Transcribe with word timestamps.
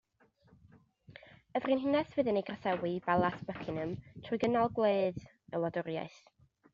Y 1.57 1.59
Frenhines 1.65 2.15
fydd 2.15 2.31
yn 2.33 2.39
ei 2.41 2.45
groesawu 2.47 2.89
i 2.91 2.95
Balas 3.09 3.45
Buckingham 3.49 3.93
trwy 4.25 4.39
gynnal 4.45 4.73
gwledd 4.79 5.21
y 5.29 5.63
wladwriaeth. 5.65 6.19